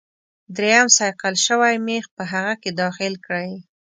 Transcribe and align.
دریم 0.55 0.87
صیقل 0.97 1.33
شوی 1.45 1.75
میخ 1.87 2.05
په 2.15 2.23
هغه 2.31 2.53
کې 2.61 2.69
داخل 2.81 3.13
کړئ. 3.25 3.51